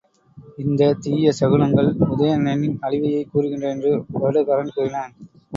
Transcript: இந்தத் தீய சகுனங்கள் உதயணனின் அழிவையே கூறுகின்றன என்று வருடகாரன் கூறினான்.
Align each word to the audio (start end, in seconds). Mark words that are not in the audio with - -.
இந்தத் 0.57 1.01
தீய 1.01 1.31
சகுனங்கள் 1.39 1.89
உதயணனின் 2.07 2.79
அழிவையே 2.81 3.21
கூறுகின்றன 3.31 3.73
என்று 3.73 3.91
வருடகாரன் 4.15 4.75
கூறினான். 4.75 5.13